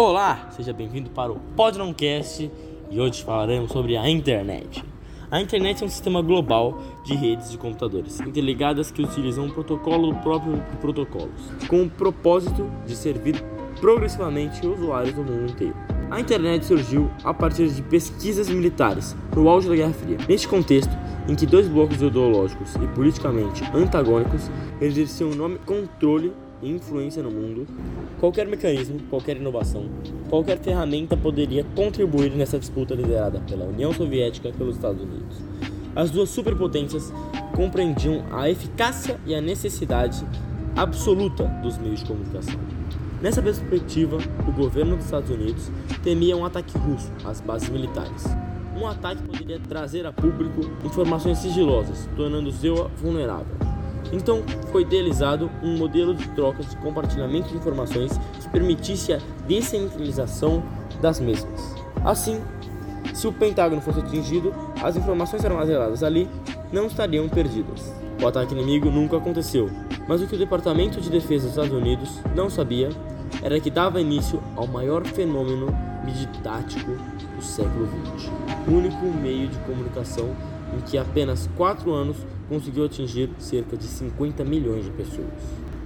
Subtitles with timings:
[0.00, 2.48] Olá, seja bem-vindo para o Podnoncast
[2.88, 4.84] e hoje falaremos sobre a internet.
[5.28, 10.14] A internet é um sistema global de redes de computadores interligadas que utilizam um protocolo
[10.22, 13.42] próprio de protocolos, com o propósito de servir
[13.80, 15.74] progressivamente usuários do mundo inteiro.
[16.12, 20.18] A internet surgiu a partir de pesquisas militares no auge da Guerra Fria.
[20.28, 20.96] Neste contexto,
[21.28, 24.48] em que dois blocos ideológicos e politicamente antagônicos
[24.80, 27.66] exerciam nome controle influência no mundo,
[28.18, 29.86] qualquer mecanismo, qualquer inovação,
[30.28, 35.36] qualquer ferramenta poderia contribuir nessa disputa liderada pela União Soviética e pelos Estados Unidos.
[35.94, 37.12] As duas superpotências
[37.54, 40.24] compreendiam a eficácia e a necessidade
[40.76, 42.60] absoluta dos meios de comunicação.
[43.20, 45.70] Nessa perspectiva, o governo dos Estados Unidos
[46.04, 48.26] temia um ataque russo às bases militares.
[48.80, 53.67] Um ataque poderia trazer a público informações sigilosas, tornando seu vulnerável.
[54.12, 60.62] Então, foi idealizado um modelo de trocas de compartilhamento de informações que permitisse a descentralização
[61.00, 61.74] das mesmas.
[62.04, 62.40] Assim,
[63.14, 66.28] se o Pentágono fosse atingido, as informações armazenadas ali
[66.72, 67.92] não estariam perdidas.
[68.22, 69.70] O ataque inimigo nunca aconteceu,
[70.08, 72.88] mas o que o Departamento de Defesa dos Estados Unidos não sabia
[73.42, 75.68] era que dava início ao maior fenômeno
[76.04, 76.92] midiático
[77.36, 78.30] do século XX,
[78.66, 80.34] o único meio de comunicação
[80.76, 82.16] em que apenas quatro anos
[82.48, 85.28] conseguiu atingir cerca de 50 milhões de pessoas.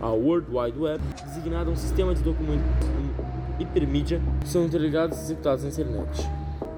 [0.00, 2.64] A World Wide Web, designada um sistema de documentos
[3.58, 6.28] hipermídia que são interligados e executados na internet.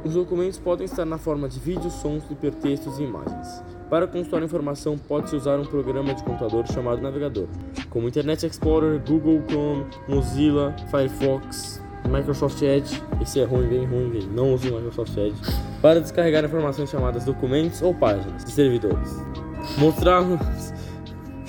[0.05, 3.63] Os documentos podem estar na forma de vídeos, sons, hipertextos e imagens.
[3.89, 7.47] Para consultar informação, pode-se usar um programa de computador chamado navegador,
[7.89, 13.03] como Internet Explorer, Google Chrome, Mozilla, Firefox, Microsoft Edge.
[13.21, 14.29] Esse é ruim, bem ruim, bem.
[14.29, 15.37] não use o Microsoft Edge.
[15.81, 19.23] Para descarregar informações chamadas documentos ou páginas de servidores.
[19.79, 20.41] Mostrá-los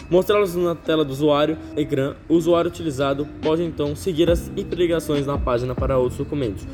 [0.10, 5.38] mostrá-los na tela do usuário, ecrã, o usuário utilizado pode então seguir as hiperligações na
[5.38, 6.68] página para outros documentos,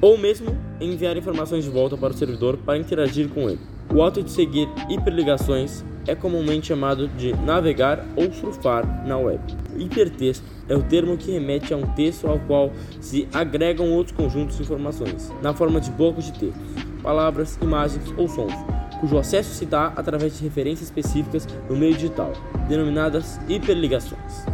[0.00, 3.60] ou mesmo enviar informações de volta para o servidor para interagir com ele.
[3.94, 9.38] O ato de seguir hiperligações é comumente chamado de navegar ou surfar na web.
[9.76, 14.56] Hipertexto é o termo que remete a um texto ao qual se agregam outros conjuntos
[14.56, 16.62] de informações, na forma de blocos de textos,
[17.02, 18.54] palavras, imagens ou sons,
[18.98, 22.32] cujo acesso se dá através de referências específicas no meio digital,
[22.68, 24.46] denominadas hiperligações.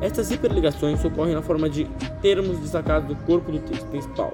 [0.00, 1.84] Estas hiperligações ocorrem na forma de
[2.22, 4.32] termos destacados do corpo do texto principal,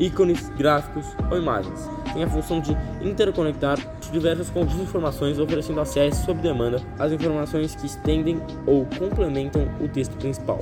[0.00, 1.97] ícones, gráficos ou imagens.
[2.12, 3.78] Tem a função de interconectar
[4.10, 9.88] diversos conjuntos de informações, oferecendo acesso sob demanda às informações que estendem ou complementam o
[9.88, 10.58] texto principal.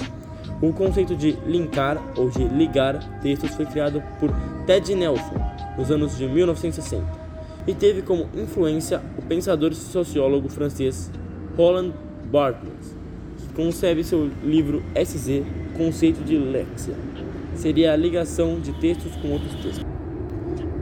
[0.61, 4.31] O conceito de linkar ou de ligar textos foi criado por
[4.67, 5.35] Ted Nelson
[5.77, 7.05] nos anos de 1960
[7.67, 11.11] e teve como influência o pensador e sociólogo francês
[11.57, 11.93] Roland
[12.31, 12.97] Barthes,
[13.39, 15.43] que concebe seu livro SZ,
[15.77, 16.95] Conceito de Lexia.
[17.55, 19.96] Seria a ligação de textos com outros textos.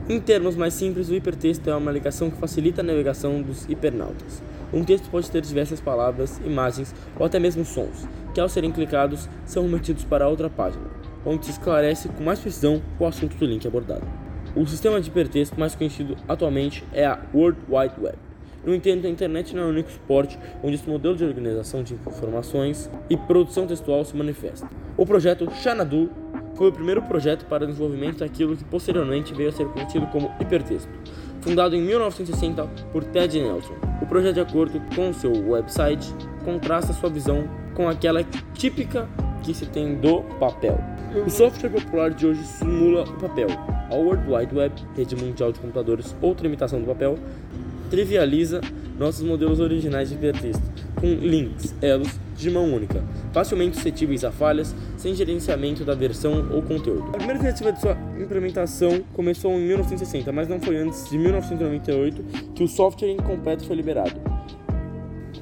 [0.07, 4.39] Em termos mais simples, o hipertexto é uma ligação que facilita a navegação dos hipernautas.
[4.71, 9.27] Um texto pode ter diversas palavras, imagens ou até mesmo sons, que ao serem clicados
[9.47, 10.85] são remetidos para outra página,
[11.25, 14.05] onde se esclarece com mais precisão o assunto do link abordado.
[14.55, 18.17] O sistema de hipertexto mais conhecido atualmente é a World Wide Web.
[18.63, 21.95] No entanto, a internet não é o único suporte onde esse modelo de organização de
[21.95, 24.69] informações e produção textual se manifesta.
[24.95, 26.11] O projeto Xanadu
[26.55, 30.31] foi o primeiro projeto para o desenvolvimento daquilo que posteriormente veio a ser conhecido como
[30.39, 30.89] hipertexto.
[31.41, 37.09] Fundado em 1960 por Ted Nelson, o projeto, de acordo com seu website, contrasta sua
[37.09, 38.23] visão com aquela
[38.53, 39.07] típica
[39.43, 40.79] que se tem do papel.
[41.25, 43.47] O software popular de hoje simula o papel.
[43.91, 47.17] A World Wide Web, rede mundial de computadores, outra imitação do papel,
[47.89, 48.61] trivializa
[48.97, 50.63] nossos modelos originais de hipertexto,
[50.95, 56.61] com links, elos, de mão única, facilmente suscetíveis a falhas, sem gerenciamento da versão ou
[56.61, 57.09] conteúdo.
[57.09, 62.51] A primeira tentativa de sua implementação começou em 1960, mas não foi antes de 1998
[62.53, 64.19] que o software incompleto foi liberado.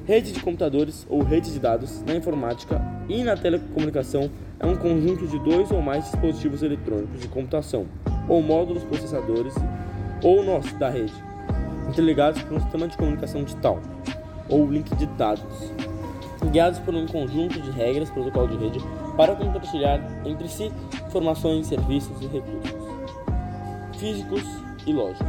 [0.06, 5.26] Rede de computadores ou rede de dados na informática e na telecomunicação é um conjunto
[5.26, 7.86] de dois ou mais dispositivos eletrônicos de computação,
[8.28, 9.54] ou módulos processadores,
[10.22, 11.12] ou nós da rede,
[11.88, 13.80] interligados por um sistema de comunicação digital,
[14.48, 15.72] ou link de dados,
[16.50, 18.78] guiados por um conjunto de regras, protocolo de rede,
[19.16, 20.72] para compartilhar entre si
[21.06, 22.84] informações, serviços e recursos
[23.98, 24.42] físicos
[24.86, 25.26] e lógicos.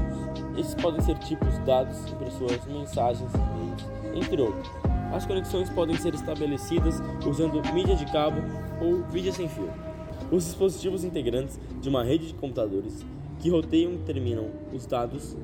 [0.57, 4.69] Esses podem ser tipos, dados, impressoras, mensagens, e-mails, entre outros.
[5.13, 8.41] As conexões podem ser estabelecidas usando mídia de cabo
[8.81, 9.69] ou vídeo sem fio.
[10.31, 13.05] Os dispositivos integrantes de uma rede de computadores
[13.39, 15.37] que roteiam e terminam os dados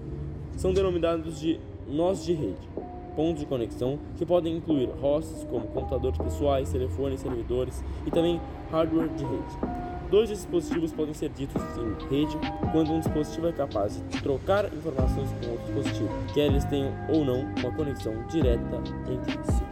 [0.58, 2.68] são denominados de nós de rede,
[3.16, 8.40] pontos de conexão que podem incluir hosts como computadores pessoais, telefones, servidores e também
[8.72, 9.81] hardware de rede.
[10.10, 12.38] Dois dispositivos podem ser ditos em rede
[12.74, 17.24] quando um dispositivo é capaz de trocar informações com outro dispositivo, quer eles tenham ou
[17.24, 19.63] não uma conexão direta entre si.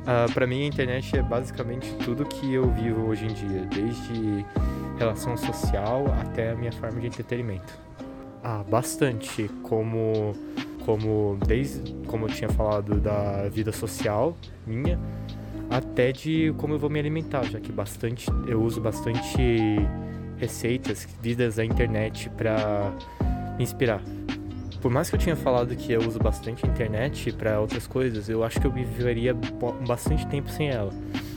[0.00, 3.66] Uh, ah, para mim, a internet é basicamente tudo que eu vivo hoje em dia,
[3.66, 4.44] desde
[4.98, 7.78] relação social até a minha forma de entretenimento.
[8.42, 10.34] Ah, bastante, como
[10.90, 14.98] como desde como eu tinha falado da vida social minha,
[15.70, 19.76] até de como eu vou me alimentar, já que bastante eu uso bastante
[20.36, 22.92] receitas vidas da internet para
[23.56, 24.02] me inspirar.
[24.80, 28.28] Por mais que eu tinha falado que eu uso bastante a internet para outras coisas,
[28.28, 29.32] eu acho que eu viveria
[29.86, 30.90] bastante tempo sem ela.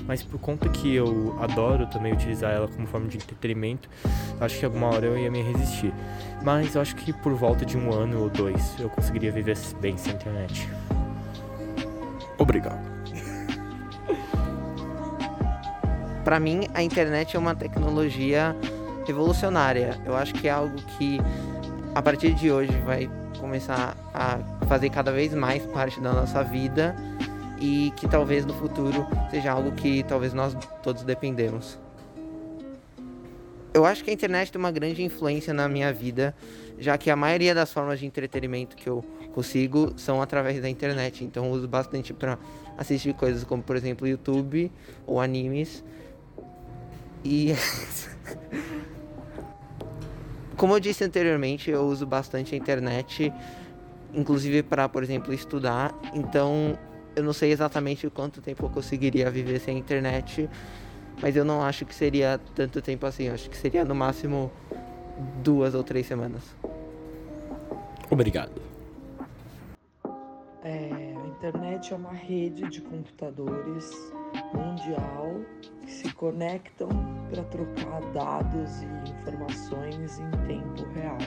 [0.07, 3.87] Mas por conta que eu adoro também utilizar ela como forma de entretenimento,
[4.39, 5.92] acho que alguma hora eu ia me resistir.
[6.43, 9.97] Mas eu acho que por volta de um ano ou dois eu conseguiria viver bem
[9.97, 10.69] sem internet.
[12.37, 12.83] Obrigado.
[16.23, 18.55] Para mim, a internet é uma tecnologia
[19.05, 19.97] revolucionária.
[20.05, 21.19] Eu acho que é algo que
[21.95, 23.09] a partir de hoje vai
[23.39, 26.95] começar a fazer cada vez mais parte da nossa vida
[27.59, 31.82] e que talvez no futuro seja algo que talvez nós todos dependemos.
[33.73, 36.35] Eu acho que a internet tem uma grande influência na minha vida,
[36.77, 39.03] já que a maioria das formas de entretenimento que eu
[39.33, 41.23] consigo são através da internet.
[41.23, 42.37] Então eu uso bastante para
[42.77, 44.71] assistir coisas como, por exemplo, YouTube
[45.07, 45.83] ou animes
[47.23, 47.53] e.
[50.55, 53.33] Como eu disse anteriormente, eu uso bastante a internet,
[54.13, 55.93] inclusive para, por exemplo, estudar.
[56.13, 56.77] Então,
[57.15, 60.47] eu não sei exatamente quanto tempo eu conseguiria viver sem a internet,
[61.21, 63.25] mas eu não acho que seria tanto tempo assim.
[63.25, 64.51] Eu acho que seria no máximo
[65.43, 66.43] duas ou três semanas.
[68.09, 68.61] Obrigado.
[70.63, 73.91] É, a internet é uma rede de computadores
[74.53, 75.41] mundial
[75.81, 76.89] que se conectam
[77.29, 81.17] para trocar dados e informações em tempo real.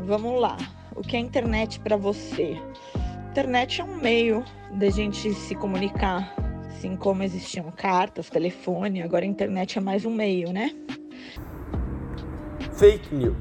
[0.00, 0.56] Vamos lá.
[0.96, 2.56] O que é internet para você?
[3.30, 6.34] Internet é um meio da gente se comunicar,
[6.72, 10.74] assim como existiam cartas, telefone, agora a internet é mais um meio, né?
[12.72, 13.36] Fake news,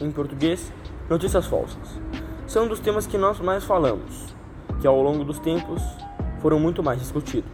[0.00, 0.72] em português,
[1.08, 2.00] notícias falsas,
[2.46, 4.34] são dos temas que nós mais falamos,
[4.80, 5.80] que ao longo dos tempos
[6.40, 7.50] foram muito mais discutidos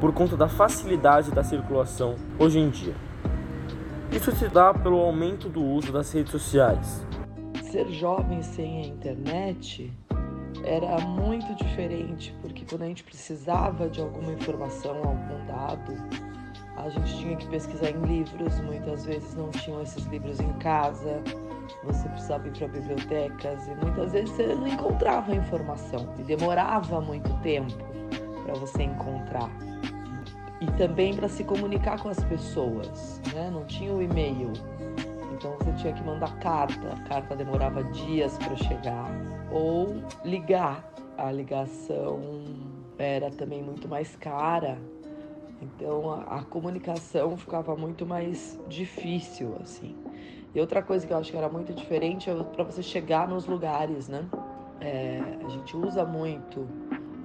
[0.00, 2.94] por conta da facilidade da circulação hoje em dia.
[4.12, 7.06] Isso se dá pelo aumento do uso das redes sociais.
[7.62, 9.90] Ser jovem sem a internet
[10.64, 15.94] era muito diferente, porque quando a gente precisava de alguma informação, algum dado,
[16.76, 21.22] a gente tinha que pesquisar em livros, muitas vezes não tinham esses livros em casa,
[21.84, 27.00] você precisava ir para bibliotecas e muitas vezes você não encontrava a informação e demorava
[27.00, 27.72] muito tempo
[28.44, 29.50] para você encontrar.
[30.60, 33.50] E também para se comunicar com as pessoas, né?
[33.50, 34.52] Não tinha o e-mail,
[35.32, 39.10] então você tinha que mandar carta, a carta demorava dias para chegar,
[39.52, 40.90] ou ligar.
[41.16, 42.20] A ligação
[42.98, 44.78] era também muito mais cara,
[45.60, 49.94] então a, a comunicação ficava muito mais difícil, assim.
[50.54, 53.46] E outra coisa que eu acho que era muito diferente é para você chegar nos
[53.46, 54.26] lugares, né?
[54.80, 56.66] É, a gente usa muito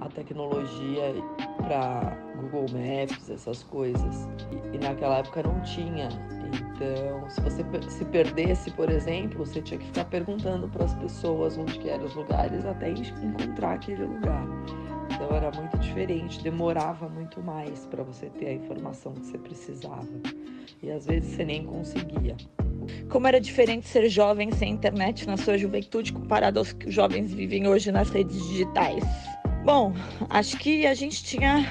[0.00, 1.14] a tecnologia
[1.56, 4.28] para Google Maps, essas coisas.
[4.72, 6.08] E, e, naquela época não tinha.
[6.52, 11.58] Então, se você se perdesse, por exemplo, você tinha que ficar perguntando para as pessoas
[11.58, 14.46] onde que eram os lugares até encontrar aquele lugar.
[15.10, 20.08] Então era muito diferente, demorava muito mais para você ter a informação que você precisava.
[20.82, 22.36] E às vezes você nem conseguia.
[23.10, 27.32] Como era diferente ser jovem sem internet na sua juventude comparado aos que os jovens
[27.32, 29.02] vivem hoje nas redes digitais?
[29.64, 29.92] Bom,
[30.30, 31.66] acho que a gente tinha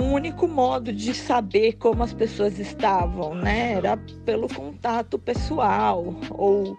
[0.00, 3.74] um único modo de saber como as pessoas estavam, né?
[3.74, 6.78] Era pelo contato pessoal ou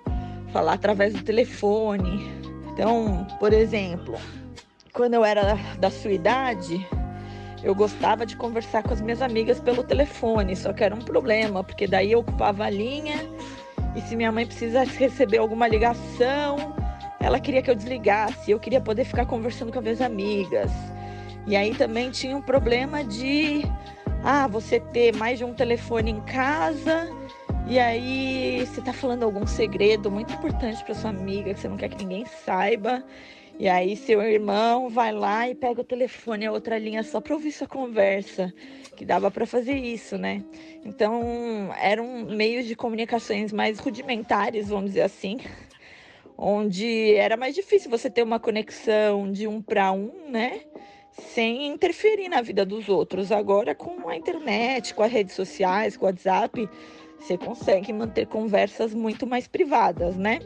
[0.52, 2.28] falar através do telefone.
[2.74, 4.16] Então, por exemplo,
[4.92, 6.86] quando eu era da sua idade,
[7.64, 11.64] eu gostava de conversar com as minhas amigas pelo telefone, só que era um problema,
[11.64, 13.18] porque daí eu ocupava a linha
[13.96, 16.74] e se minha mãe precisasse receber alguma ligação,
[17.20, 20.72] ela queria que eu desligasse, eu queria poder ficar conversando com as minhas amigas.
[21.48, 23.64] E aí também tinha um problema de
[24.24, 27.10] ah, você ter mais de um telefone em casa
[27.68, 31.78] e aí você tá falando algum segredo muito importante para sua amiga que você não
[31.78, 33.04] quer que ninguém saiba.
[33.58, 37.34] E aí seu irmão vai lá e pega o telefone a outra linha só para
[37.34, 38.54] ouvir sua conversa,
[38.96, 40.44] que dava para fazer isso, né?
[40.84, 45.38] Então, eram meios de comunicações mais rudimentares, vamos dizer assim
[46.44, 50.62] onde era mais difícil você ter uma conexão de um para um, né?
[51.12, 53.32] Sem interferir na vida dos outros.
[53.32, 56.70] Agora, com a internet, com as redes sociais, com o WhatsApp,
[57.20, 60.40] você consegue manter conversas muito mais privadas, né?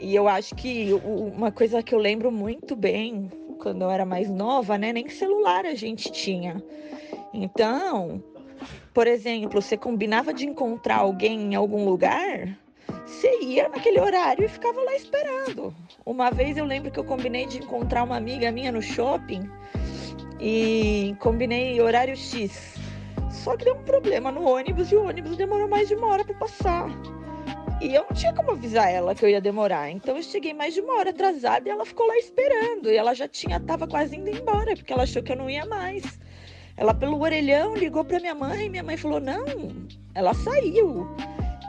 [0.00, 4.28] E eu acho que uma coisa que eu lembro muito bem quando eu era mais
[4.28, 4.92] nova, né?
[4.92, 6.62] Nem celular a gente tinha.
[7.32, 8.22] Então,
[8.92, 12.58] por exemplo, você combinava de encontrar alguém em algum lugar,
[13.06, 15.74] você ia naquele horário e ficava lá esperando.
[16.04, 19.48] Uma vez eu lembro que eu combinei de encontrar uma amiga minha no shopping
[20.40, 22.74] e combinei horário X.
[23.30, 26.24] Só que deu um problema no ônibus e o ônibus demorou mais de uma hora
[26.24, 26.88] para passar.
[27.80, 29.90] E eu não tinha como avisar ela que eu ia demorar.
[29.90, 32.90] Então eu cheguei mais de uma hora atrasada e ela ficou lá esperando.
[32.90, 35.66] E ela já tinha, tava quase indo embora, porque ela achou que eu não ia
[35.66, 36.18] mais.
[36.76, 38.68] Ela, pelo orelhão, ligou para minha mãe.
[38.68, 39.44] Minha mãe falou: Não,
[40.14, 41.06] ela saiu.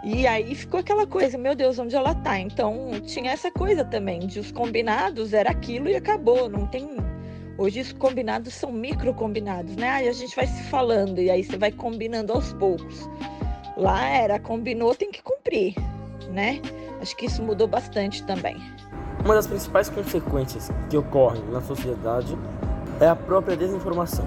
[0.03, 2.39] E aí ficou aquela coisa: Meu Deus, onde ela tá?
[2.39, 6.49] Então tinha essa coisa também, de os combinados era aquilo e acabou.
[6.49, 6.87] Não tem.
[7.57, 9.89] Hoje os combinados são micro combinados, né?
[9.89, 13.09] Aí a gente vai se falando e aí você vai combinando aos poucos.
[13.75, 15.75] Lá era combinou, tem que cumprir
[16.31, 16.61] né?
[17.01, 18.57] Acho que isso mudou bastante também.
[19.23, 22.37] Uma das principais consequências que ocorrem na sociedade
[22.99, 24.25] é a própria desinformação,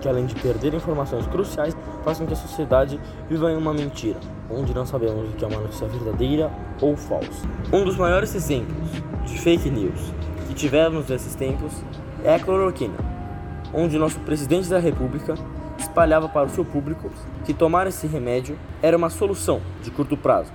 [0.00, 2.98] que além de perder informações cruciais, faz com que a sociedade
[3.28, 4.18] viva em uma mentira,
[4.50, 6.50] onde não sabemos o que é uma notícia verdadeira
[6.80, 7.46] ou falsa.
[7.72, 8.90] Um dos maiores exemplos
[9.26, 10.00] de fake news
[10.48, 11.72] que tivemos nesses tempos
[12.24, 12.94] é a cloroquina,
[13.74, 15.34] onde nosso presidente da República
[15.78, 17.10] espalhava para o seu público
[17.44, 20.52] que tomar esse remédio era uma solução de curto prazo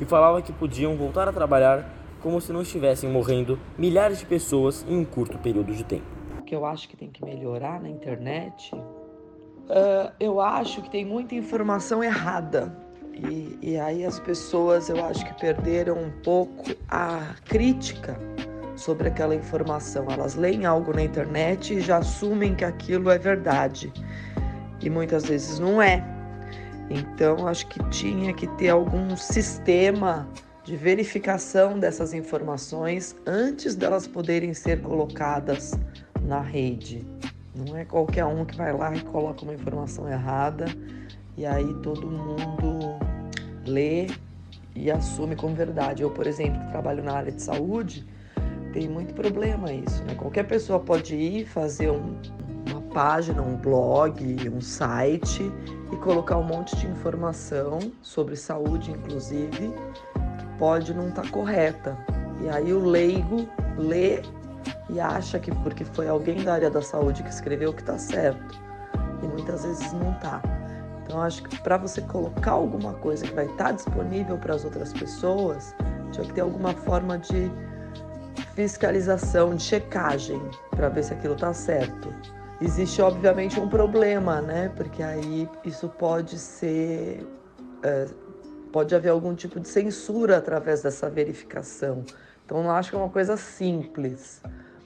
[0.00, 4.84] e falava que podiam voltar a trabalhar como se não estivessem morrendo milhares de pessoas
[4.88, 6.04] em um curto período de tempo.
[6.38, 11.04] O que eu acho que tem que melhorar na internet, uh, eu acho que tem
[11.04, 12.76] muita informação errada.
[13.14, 18.18] E, e aí as pessoas, eu acho que perderam um pouco a crítica
[18.76, 20.06] sobre aquela informação.
[20.10, 23.92] Elas leem algo na internet e já assumem que aquilo é verdade.
[24.80, 26.04] E muitas vezes não é.
[26.88, 30.28] Então, acho que tinha que ter algum sistema
[30.62, 35.72] de verificação dessas informações antes delas poderem ser colocadas
[36.22, 37.06] na rede.
[37.54, 40.66] Não é qualquer um que vai lá e coloca uma informação errada
[41.36, 42.98] e aí todo mundo
[43.66, 44.08] lê
[44.74, 46.02] e assume como verdade.
[46.02, 48.06] Eu, por exemplo, que trabalho na área de saúde,
[48.76, 50.14] tem muito problema isso, né?
[50.14, 52.14] Qualquer pessoa pode ir fazer um,
[52.70, 55.50] uma página, um blog, um site
[55.90, 59.72] e colocar um monte de informação sobre saúde, inclusive,
[60.38, 61.96] que pode não estar tá correta.
[62.42, 64.20] E aí o leigo lê
[64.90, 68.60] e acha que porque foi alguém da área da saúde que escreveu que está certo.
[69.22, 70.42] E muitas vezes não está.
[71.02, 74.66] Então acho que para você colocar alguma coisa que vai estar tá disponível para as
[74.66, 75.74] outras pessoas,
[76.12, 77.50] tinha que ter alguma forma de
[78.56, 82.12] fiscalização, de checagem, para ver se aquilo está certo
[82.60, 84.72] existe obviamente um problema, né?
[84.76, 87.26] Porque aí isso pode ser.
[87.82, 88.06] É,
[88.72, 92.04] pode haver algum tipo de censura através dessa verificação.
[92.44, 94.42] Então não acho que é uma coisa simples,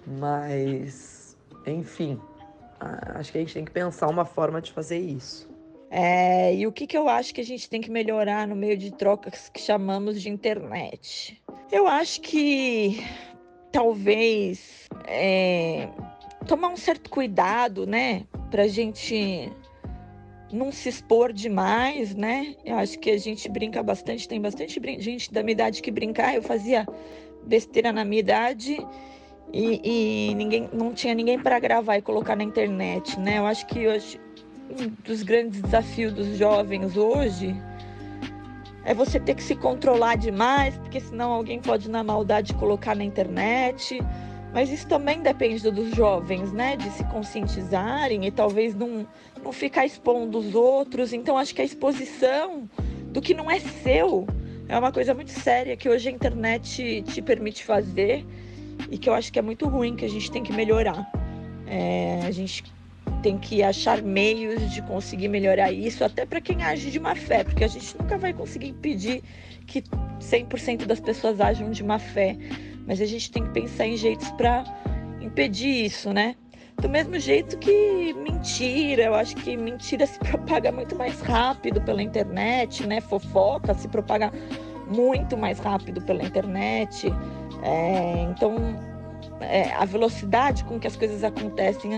[0.06, 1.36] mas
[1.66, 2.20] enfim,
[3.14, 5.48] acho que a gente tem que pensar uma forma de fazer isso.
[5.90, 8.78] É, e o que, que eu acho que a gente tem que melhorar no meio
[8.78, 11.42] de trocas que chamamos de internet?
[11.70, 13.04] Eu acho que
[13.72, 15.88] talvez é,
[16.46, 18.24] tomar um certo cuidado, né?
[18.50, 19.50] Pra gente
[20.52, 22.56] não se expor demais, né?
[22.64, 26.34] Eu acho que a gente brinca bastante, tem bastante gente da minha idade que brincar.
[26.34, 26.86] Eu fazia
[27.46, 28.84] besteira na minha idade
[29.52, 33.38] e, e ninguém, não tinha ninguém para gravar e colocar na internet, né?
[33.38, 34.20] Eu acho que hoje
[34.70, 37.56] um dos grandes desafios dos jovens hoje
[38.84, 43.04] é você ter que se controlar demais, porque senão alguém pode na maldade colocar na
[43.04, 44.00] internet.
[44.52, 46.76] Mas isso também depende dos jovens, né?
[46.76, 49.06] De se conscientizarem e talvez não,
[49.42, 51.12] não ficar expondo os outros.
[51.12, 52.68] Então, acho que a exposição
[53.12, 54.26] do que não é seu
[54.68, 58.24] é uma coisa muito séria que hoje a internet te permite fazer
[58.88, 61.10] e que eu acho que é muito ruim, que a gente tem que melhorar.
[61.66, 62.64] É, a gente
[63.22, 67.44] tem que achar meios de conseguir melhorar isso, até para quem age de má fé,
[67.44, 69.22] porque a gente nunca vai conseguir impedir
[69.66, 69.82] que
[70.20, 72.36] 100% das pessoas ajam de má fé
[72.90, 74.64] mas a gente tem que pensar em jeitos para
[75.20, 76.34] impedir isso, né?
[76.76, 82.02] Do mesmo jeito que mentira, eu acho que mentira se propaga muito mais rápido pela
[82.02, 83.00] internet, né?
[83.00, 84.32] Fofoca se propaga
[84.88, 87.12] muito mais rápido pela internet.
[87.62, 88.56] É, então,
[89.40, 91.96] é, a velocidade com que as coisas acontecem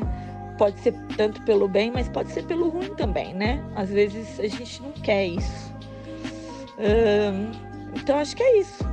[0.59, 3.62] pode ser tanto pelo bem, mas pode ser pelo ruim também, né?
[3.75, 5.73] Às vezes a gente não quer isso.
[7.94, 8.85] então, acho que é isso.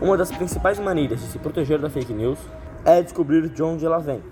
[0.00, 2.38] Uma das principais maneiras de se proteger da fake news
[2.84, 4.22] é descobrir de onde ela vem,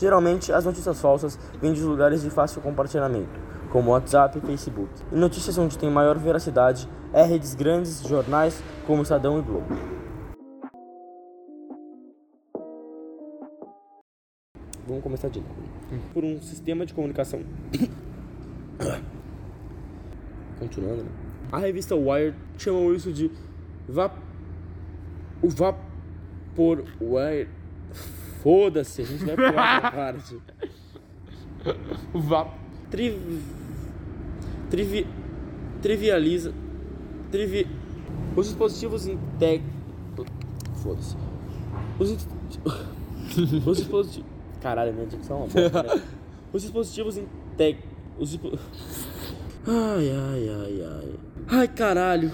[0.00, 3.38] Geralmente, as notícias falsas vêm de lugares de fácil compartilhamento,
[3.70, 4.88] como WhatsApp e Facebook.
[5.12, 9.99] E notícias onde tem maior veracidade é redes grandes, jornais como Estadão e Globo.
[14.90, 15.54] Vamos começar de novo.
[16.12, 17.44] Por um sistema de comunicação.
[20.58, 21.10] Continuando, né?
[21.52, 23.30] A revista Wired chamou isso de
[23.88, 24.16] vap...
[25.40, 27.48] o vapor Wired.
[28.42, 30.36] Foda-se, a gente vai pular essa parte.
[32.12, 32.52] Vá.
[32.90, 33.16] Tri...
[34.70, 35.06] Trivi...
[35.80, 36.52] Trivializa.
[37.30, 37.68] Trivi...
[38.34, 39.62] Os dispositivos integ...
[40.82, 41.16] Foda-se.
[42.00, 42.10] Os,
[43.64, 44.29] Os dispositivos.
[44.60, 46.02] Caralho, minha dicção é uma bosta, né?
[46.52, 47.78] Os dispositivos integ...
[48.18, 48.38] Os.
[49.66, 51.14] Ai, ai, ai, ai.
[51.48, 52.32] Ai, caralho.